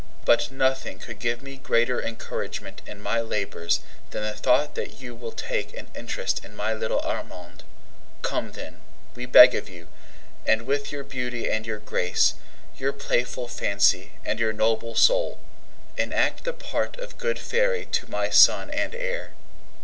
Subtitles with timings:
[0.25, 5.13] But nothing could give me greater encouragement in my labors than the thought that you
[5.13, 7.63] will take an interest in my little Armand.
[8.23, 8.81] Come, then,
[9.13, 9.89] we beg of you,
[10.43, 12.33] and with your beauty and your grace,
[12.79, 15.37] your playful fancy and your noble soul,
[15.97, 19.35] enact the part of good fairy to my son and heir.